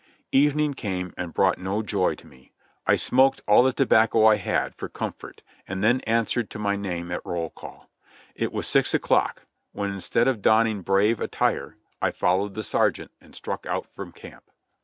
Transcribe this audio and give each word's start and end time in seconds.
Evening 0.31 0.73
came 0.73 1.13
and 1.15 1.31
brought 1.31 1.59
no 1.59 1.83
joy 1.83 2.15
to 2.15 2.25
me. 2.25 2.51
I 2.87 2.95
smoked 2.95 3.41
all 3.47 3.61
the 3.61 3.71
tobacco 3.71 4.25
I 4.25 4.37
had, 4.37 4.73
for 4.73 4.89
comfort, 4.89 5.43
and 5.67 5.83
then 5.83 6.01
answered 6.07 6.49
to 6.49 6.57
my 6.57 6.75
name 6.75 7.11
at 7.11 7.23
roll 7.23 7.51
call. 7.51 7.87
It 8.33 8.51
was 8.51 8.65
six 8.65 8.95
o'clock, 8.95 9.45
when 9.73 9.91
instead 9.91 10.27
of 10.27 10.41
donning 10.41 10.81
brave 10.81 11.21
at 11.21 11.31
tire 11.31 11.75
I 12.01 12.09
followed 12.09 12.55
the 12.55 12.63
sergeant 12.63 13.11
and 13.21 13.35
struck 13.35 13.67
out 13.67 13.93
from 13.93 14.11
camp. 14.11 14.49